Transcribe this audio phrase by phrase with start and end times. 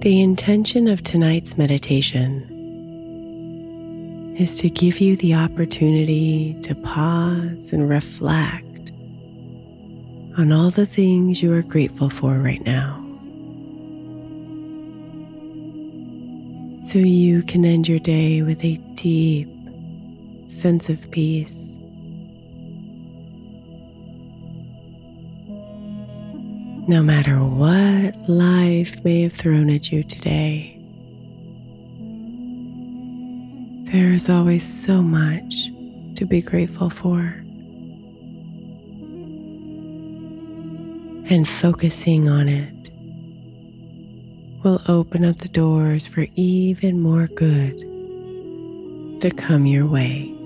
[0.00, 2.46] The intention of tonight's meditation
[4.38, 8.92] is to give you the opportunity to pause and reflect
[10.38, 12.96] on all the things you are grateful for right now.
[16.82, 19.50] So you can end your day with a deep
[20.48, 21.78] sense of peace.
[26.90, 30.76] No matter what life may have thrown at you today,
[33.92, 35.66] there is always so much
[36.16, 37.20] to be grateful for.
[41.30, 42.90] And focusing on it
[44.64, 47.78] will open up the doors for even more good
[49.20, 50.39] to come your way.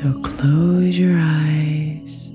[0.00, 2.30] So close your eyes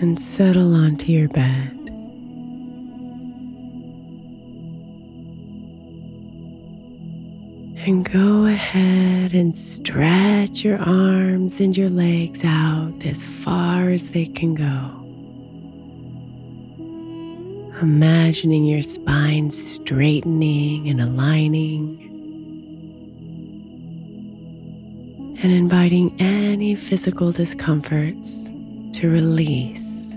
[0.00, 1.76] and settle onto your bed.
[7.84, 14.26] And go ahead and stretch your arms and your legs out as far as they
[14.26, 14.90] can go.
[17.80, 22.11] Imagining your spine straightening and aligning.
[25.42, 28.48] And inviting any physical discomforts
[28.92, 30.12] to release.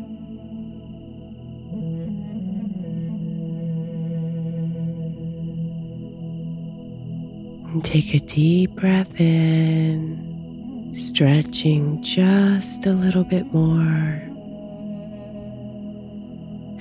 [7.66, 14.22] And take a deep breath in, stretching just a little bit more.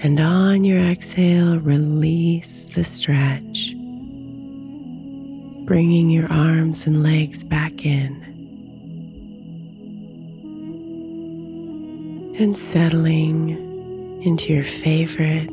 [0.02, 3.75] And on your exhale, release the stretch,
[5.64, 8.34] bringing your arms and legs back in.
[12.37, 13.51] And settling
[14.25, 15.49] into your favorite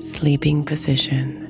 [0.00, 1.40] sleeping position.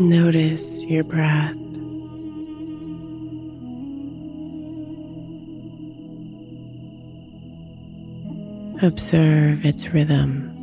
[0.00, 1.54] Notice your breath.
[8.82, 10.53] Observe its rhythm.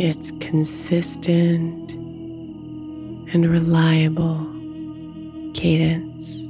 [0.00, 1.92] Its consistent
[3.34, 4.46] and reliable
[5.54, 6.44] cadence.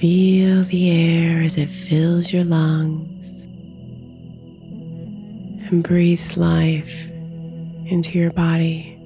[0.00, 3.44] Feel the air as it fills your lungs
[5.68, 7.06] and breathes life
[7.84, 8.97] into your body.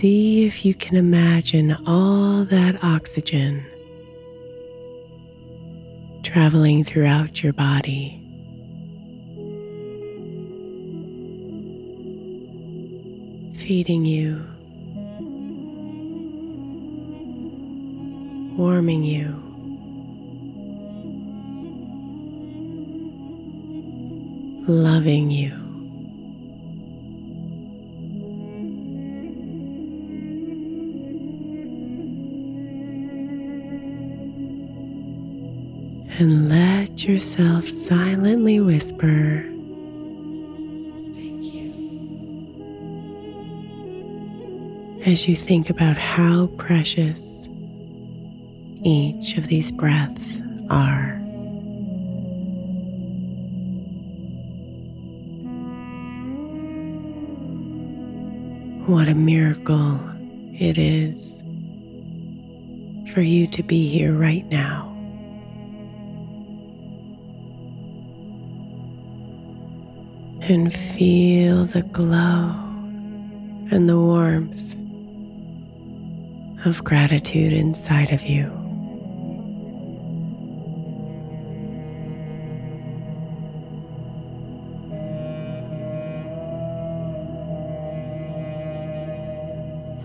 [0.00, 3.66] See if you can imagine all that oxygen
[6.22, 8.16] traveling throughout your body.
[13.56, 14.42] feeding you,
[18.56, 19.28] warming you.
[24.66, 25.69] Loving you.
[36.20, 39.42] And let yourself silently whisper.
[41.14, 41.72] Thank you.
[45.06, 47.48] As you think about how precious
[48.82, 51.16] each of these breaths are.
[58.84, 59.98] What a miracle
[60.52, 61.42] it is
[63.14, 64.89] for you to be here right now.
[70.50, 72.50] And feel the glow
[73.70, 74.74] and the warmth
[76.66, 78.46] of gratitude inside of you.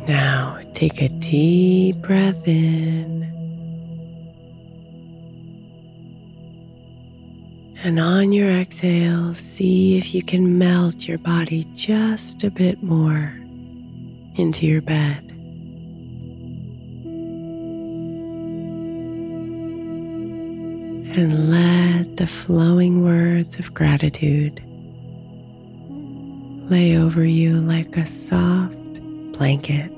[0.08, 3.25] Now take a deep breath in.
[7.86, 13.32] And on your exhale, see if you can melt your body just a bit more
[14.38, 15.22] into your bed.
[21.18, 24.62] and let the flowing words of gratitude
[26.70, 29.00] lay over you like a soft
[29.32, 29.92] blanket.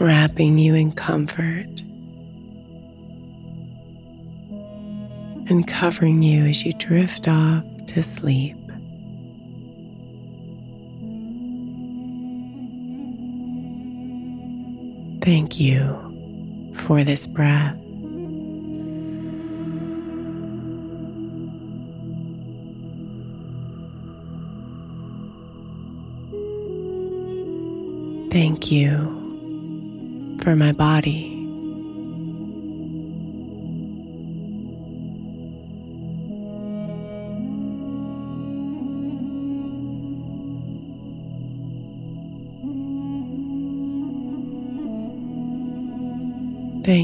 [0.00, 1.84] Wrapping you in comfort
[5.52, 8.56] and covering you as you drift off to sleep.
[15.22, 17.76] Thank you for this breath.
[28.32, 31.31] Thank you for my body.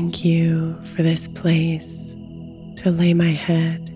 [0.09, 2.17] Thank you for this place
[2.77, 3.91] to lay my head.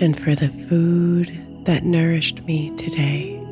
[0.00, 3.45] And for the food that nourished me today.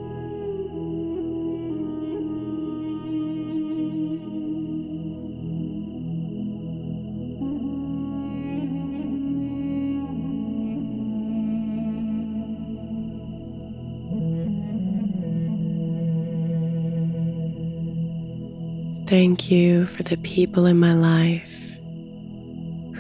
[19.17, 21.77] Thank you for the people in my life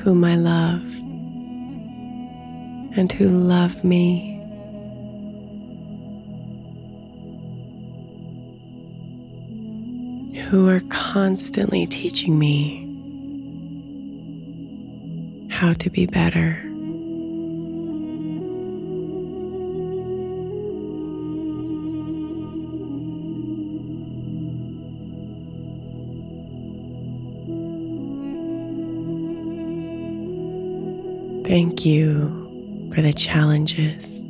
[0.04, 0.84] whom I love
[2.96, 4.36] and who love me.
[10.50, 12.82] Who are constantly teaching me
[15.50, 16.62] how to be better.
[31.54, 34.24] Thank you for the challenges,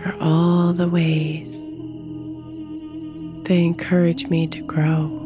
[0.00, 1.66] for all the ways
[3.48, 5.17] they encourage me to grow.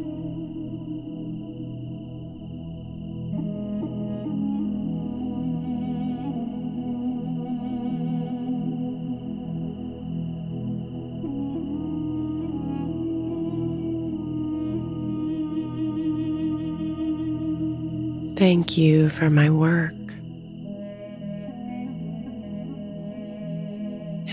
[18.42, 19.94] Thank you for my work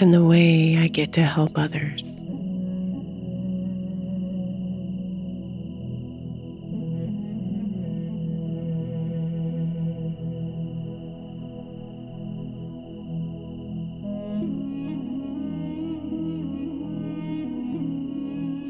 [0.02, 2.24] and the way I get to help others.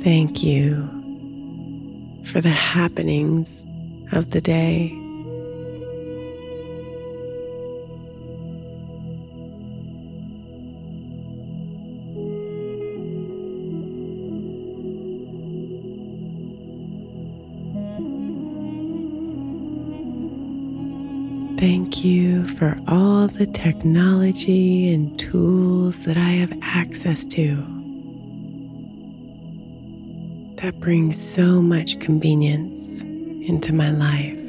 [0.04, 0.76] Thank you
[2.26, 3.66] for the happenings
[4.12, 4.99] of the day.
[22.60, 27.56] For all the technology and tools that I have access to
[30.58, 34.49] that brings so much convenience into my life.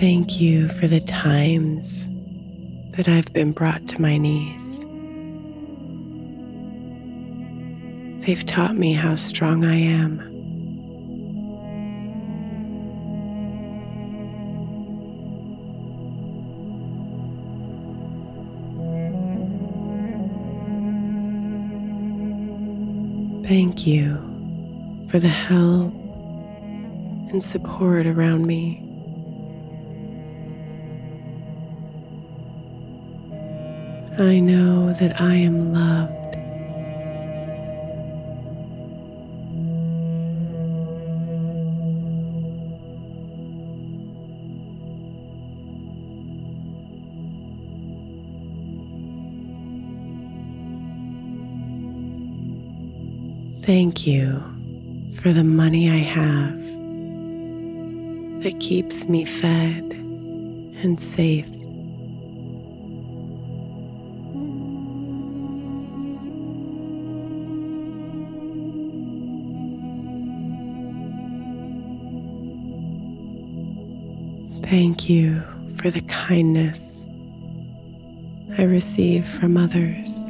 [0.00, 2.08] Thank you for the times
[2.96, 4.86] that I've been brought to my knees.
[8.24, 10.20] They've taught me how strong I am.
[23.44, 24.16] Thank you
[25.10, 25.92] for the help
[27.30, 28.89] and support around me.
[34.20, 36.20] I know that I am loved.
[53.64, 54.42] Thank you
[55.22, 56.60] for the money I have
[58.42, 59.92] that keeps me fed
[60.82, 61.59] and safe.
[74.70, 75.42] Thank you
[75.78, 77.04] for the kindness
[78.56, 80.22] I receive from others.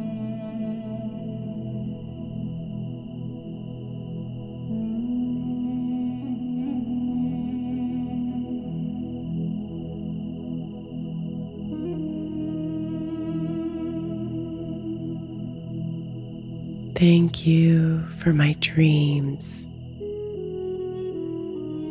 [16.95, 19.67] Thank you for my dreams,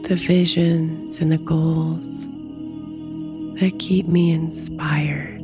[0.07, 2.27] the visions and the goals
[3.59, 5.37] that keep me inspired.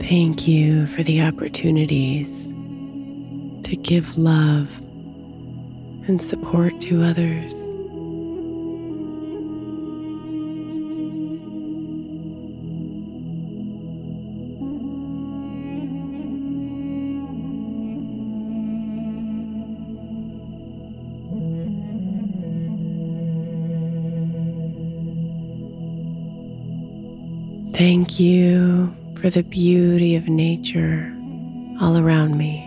[0.00, 2.48] Thank you for the opportunities
[3.64, 4.68] to give love
[6.06, 7.74] and support to others.
[28.04, 31.10] Thank you for the beauty of nature
[31.80, 32.60] all around me.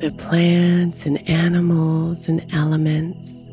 [0.00, 3.44] The plants and animals and elements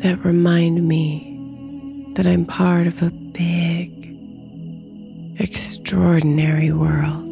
[0.00, 4.16] that remind me that I'm part of a big,
[5.40, 7.23] extraordinary world.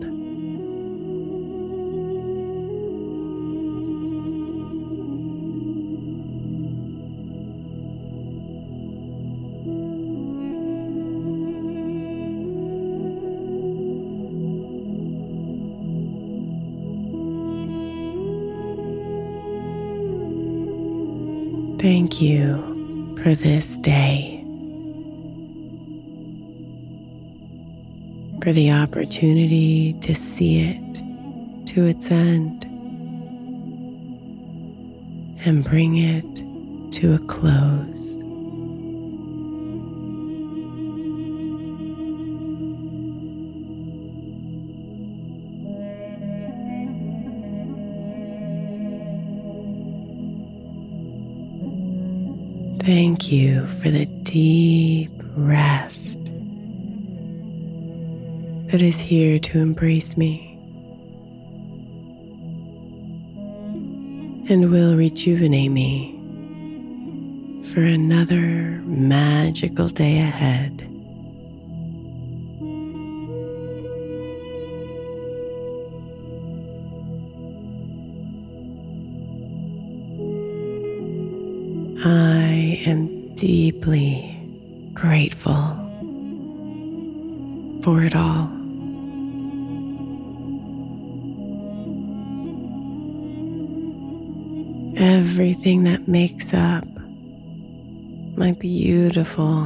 [21.82, 24.38] Thank you for this day,
[28.40, 32.62] for the opportunity to see it to its end
[35.44, 38.21] and bring it to a close.
[53.32, 56.22] You for the deep rest
[58.70, 60.50] that is here to embrace me
[64.50, 66.12] and will rejuvenate me
[67.72, 70.86] for another magical day ahead.
[82.04, 84.38] I am deeply
[84.94, 85.74] grateful
[87.82, 88.48] for it all.
[94.96, 96.86] Everything that makes up
[98.36, 99.64] my beautiful,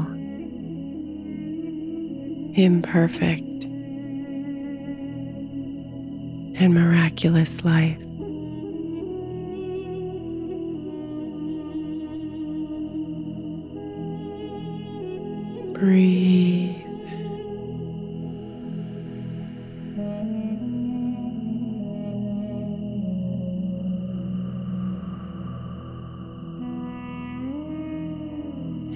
[2.54, 3.64] imperfect,
[6.58, 8.05] and miraculous life.
[15.86, 16.82] Breathe.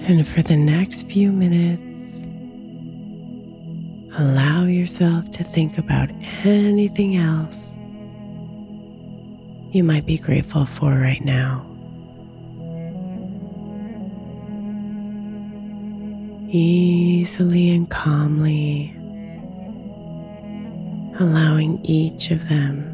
[0.03, 2.25] And for the next few minutes,
[4.17, 6.09] allow yourself to think about
[6.43, 7.77] anything else
[9.71, 11.70] you might be grateful for right now.
[16.53, 18.93] Easily and calmly,
[21.19, 22.87] allowing each of them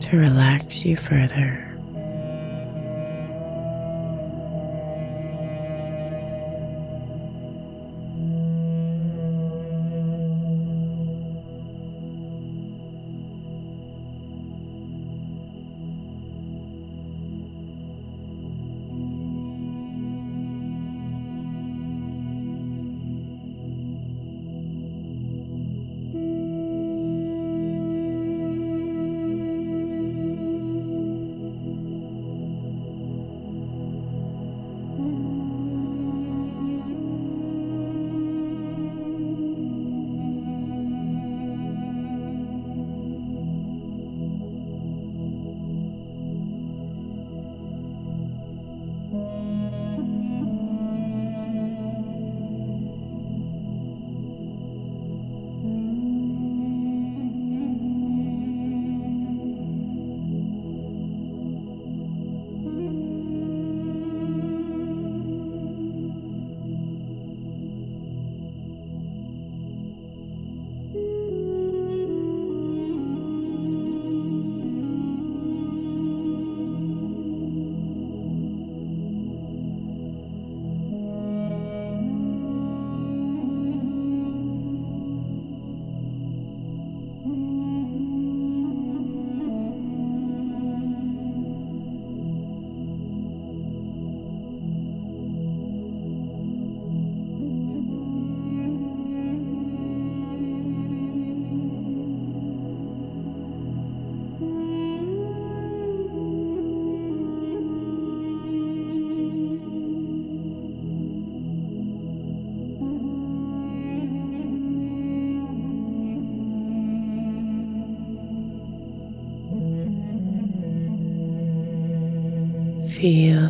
[0.00, 1.73] to relax you further.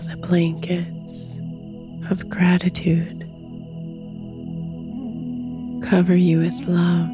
[0.07, 1.41] The blankets
[2.11, 3.21] of gratitude
[5.89, 7.09] cover you with love.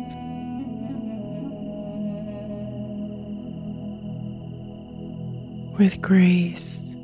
[5.78, 6.94] With grace.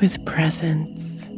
[0.00, 1.30] With presence.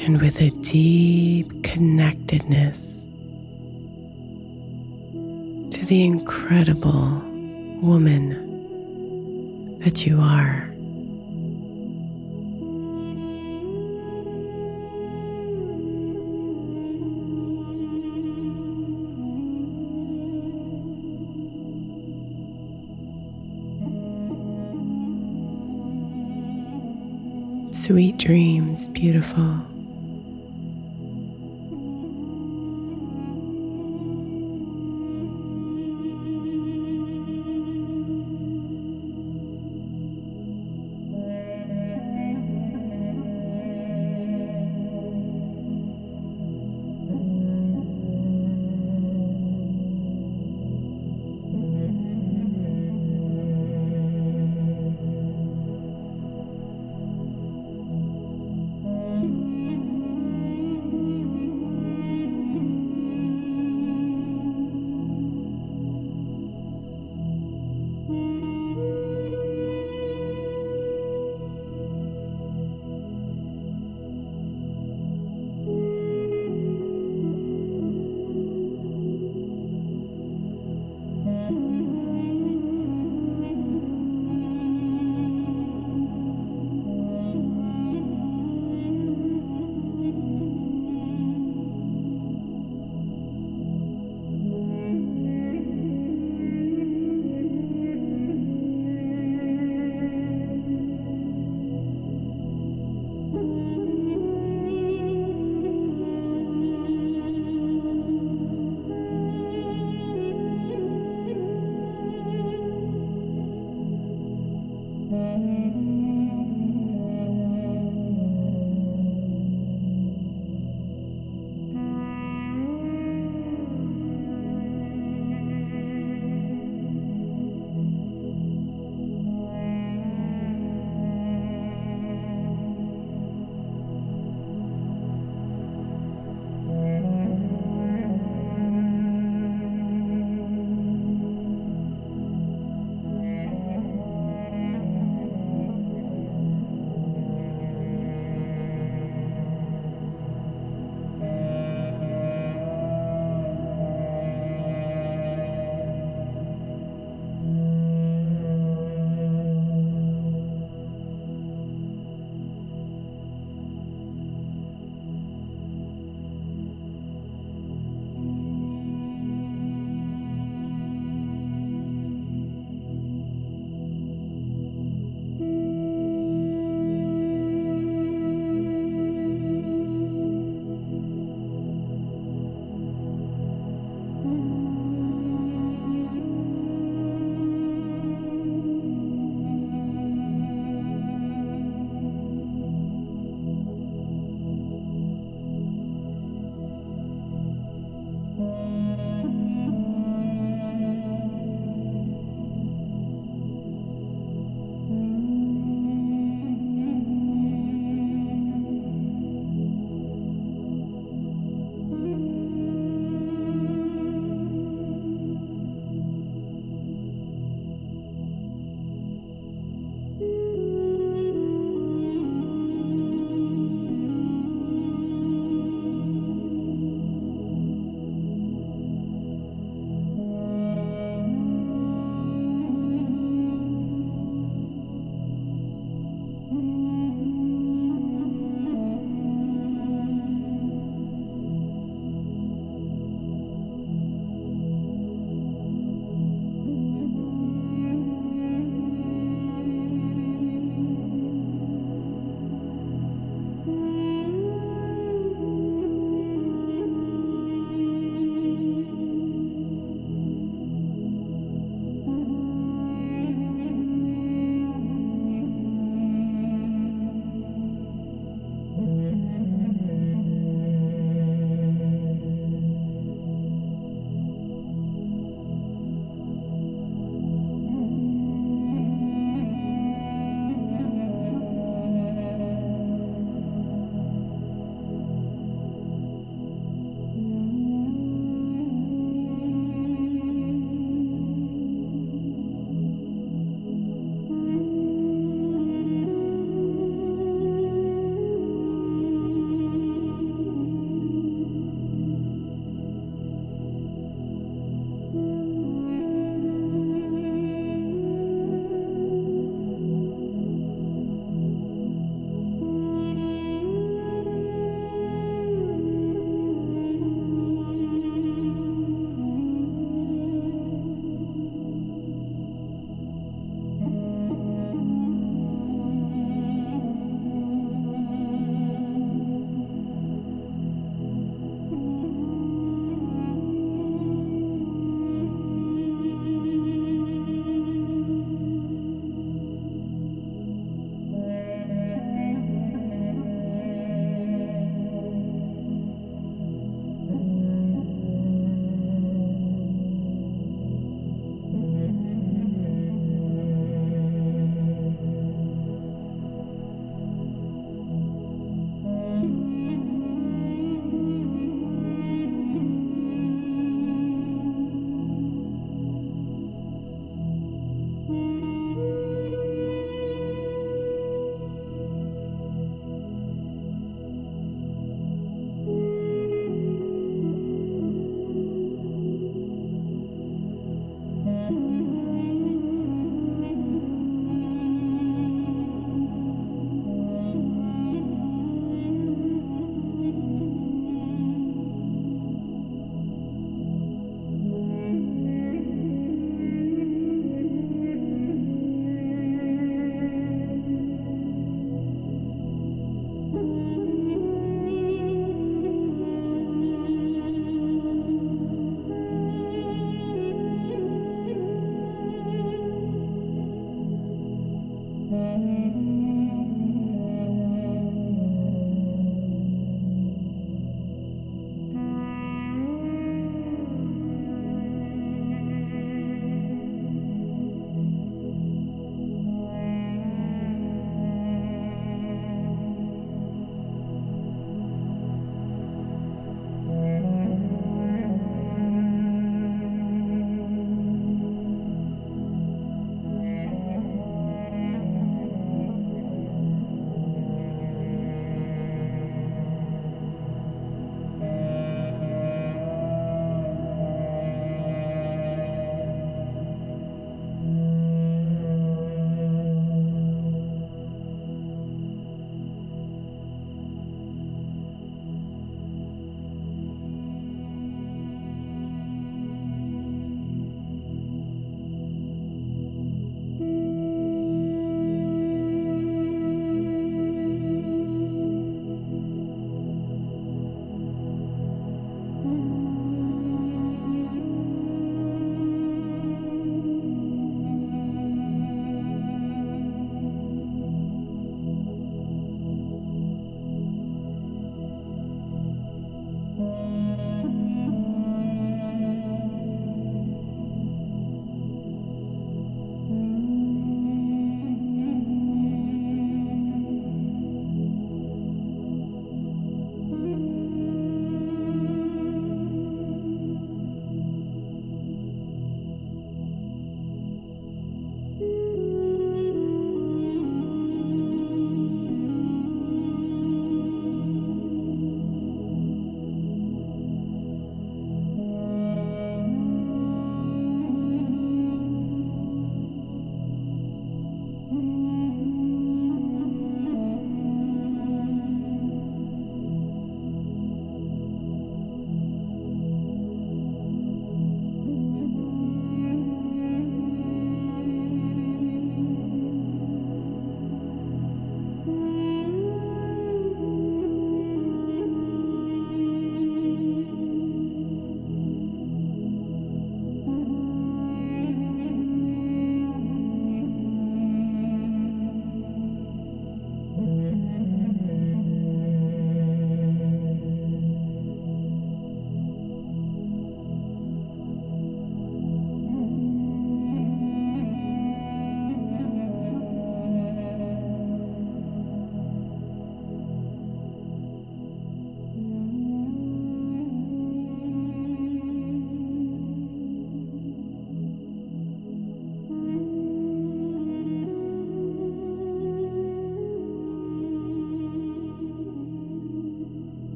[0.00, 3.04] And with a deep connectedness
[5.72, 7.22] to the incredible
[7.82, 10.66] woman that you are.
[27.72, 29.69] Sweet dreams, beautiful.